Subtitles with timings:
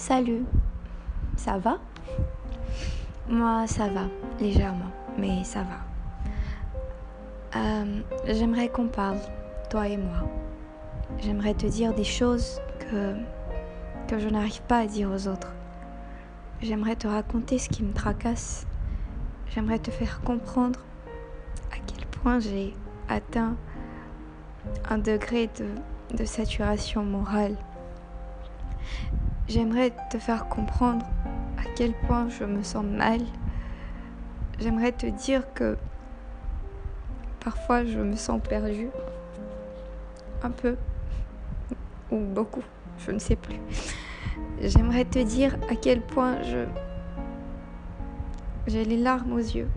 [0.00, 0.46] Salut,
[1.36, 1.76] ça va?
[3.28, 4.06] Moi, ça va,
[4.40, 7.60] légèrement, mais ça va.
[7.60, 9.18] Euh, J'aimerais qu'on parle,
[9.68, 10.22] toi et moi.
[11.18, 13.14] J'aimerais te dire des choses que,
[14.18, 15.52] je n'arrive pas à dire aux autres.
[16.62, 18.66] J'aimerais te raconter ce qui me tracasse.
[19.50, 20.80] J'aimerais te faire comprendre
[21.72, 22.74] à quel point j'ai
[23.10, 23.54] atteint
[24.88, 27.58] un degré de, de saturation morale.
[29.50, 31.04] J'aimerais te faire comprendre
[31.58, 33.18] à quel point je me sens mal.
[34.60, 35.76] J'aimerais te dire que
[37.40, 38.90] parfois je me sens perdue.
[40.44, 40.76] Un peu.
[42.12, 42.62] Ou beaucoup.
[43.04, 43.58] Je ne sais plus.
[44.62, 46.66] J'aimerais te dire à quel point je...
[48.68, 49.68] J'ai les larmes aux yeux.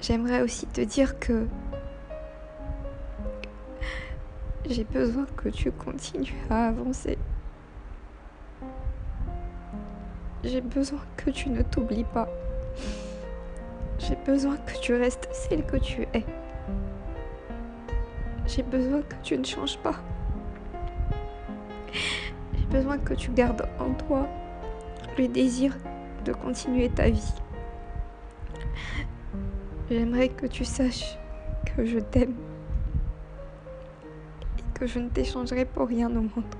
[0.00, 1.46] J'aimerais aussi te dire que
[4.68, 7.18] j'ai besoin que tu continues à avancer.
[10.42, 12.28] J'ai besoin que tu ne t'oublies pas.
[13.98, 16.24] J'ai besoin que tu restes celle que tu es.
[18.46, 19.96] J'ai besoin que tu ne changes pas.
[22.54, 24.28] J'ai besoin que tu gardes en toi
[25.18, 25.76] le désir
[26.24, 27.34] de continuer ta vie.
[29.90, 31.18] J'aimerais que tu saches
[31.64, 32.34] que je t'aime
[34.78, 36.54] que je ne t'échangerai pour rien au monde.